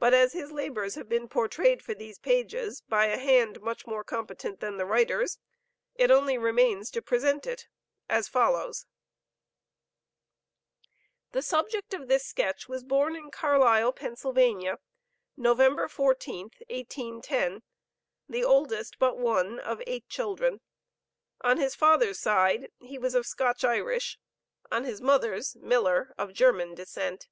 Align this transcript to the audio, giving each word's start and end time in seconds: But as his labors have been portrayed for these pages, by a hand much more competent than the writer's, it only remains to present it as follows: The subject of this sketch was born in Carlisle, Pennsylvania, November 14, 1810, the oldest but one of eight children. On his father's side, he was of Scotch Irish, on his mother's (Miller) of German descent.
But 0.00 0.14
as 0.14 0.32
his 0.32 0.50
labors 0.50 0.96
have 0.96 1.08
been 1.08 1.28
portrayed 1.28 1.80
for 1.80 1.94
these 1.94 2.18
pages, 2.18 2.80
by 2.80 3.04
a 3.06 3.16
hand 3.16 3.60
much 3.60 3.86
more 3.86 4.02
competent 4.02 4.58
than 4.58 4.78
the 4.78 4.84
writer's, 4.84 5.38
it 5.94 6.10
only 6.10 6.36
remains 6.36 6.90
to 6.90 7.00
present 7.02 7.46
it 7.46 7.68
as 8.08 8.26
follows: 8.26 8.84
The 11.30 11.40
subject 11.42 11.94
of 11.94 12.08
this 12.08 12.26
sketch 12.26 12.68
was 12.68 12.82
born 12.82 13.14
in 13.14 13.30
Carlisle, 13.30 13.92
Pennsylvania, 13.92 14.80
November 15.36 15.86
14, 15.86 16.50
1810, 16.68 17.62
the 18.28 18.42
oldest 18.42 18.98
but 18.98 19.18
one 19.18 19.60
of 19.60 19.80
eight 19.86 20.08
children. 20.08 20.60
On 21.42 21.58
his 21.58 21.76
father's 21.76 22.18
side, 22.18 22.72
he 22.80 22.98
was 22.98 23.14
of 23.14 23.24
Scotch 23.24 23.62
Irish, 23.62 24.18
on 24.72 24.82
his 24.82 25.00
mother's 25.00 25.54
(Miller) 25.54 26.12
of 26.18 26.32
German 26.32 26.74
descent. 26.74 27.28